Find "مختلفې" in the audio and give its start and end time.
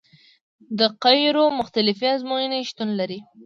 1.59-2.07